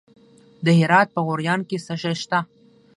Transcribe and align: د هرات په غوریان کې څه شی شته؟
د 0.65 0.67
هرات 0.79 1.07
په 1.15 1.19
غوریان 1.25 1.61
کې 1.69 1.77
څه 1.85 1.93
شی 2.01 2.13
شته؟ 2.21 2.39